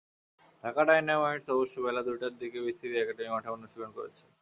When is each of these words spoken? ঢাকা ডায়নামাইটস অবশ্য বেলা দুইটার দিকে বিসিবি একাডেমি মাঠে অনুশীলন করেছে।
ঢাকা 0.63 0.81
ডায়নামাইটস 0.87 1.47
অবশ্য 1.55 1.75
বেলা 1.85 2.01
দুইটার 2.07 2.33
দিকে 2.41 2.57
বিসিবি 2.65 2.95
একাডেমি 2.99 3.29
মাঠে 3.33 3.49
অনুশীলন 3.51 3.91
করেছে। 3.97 4.23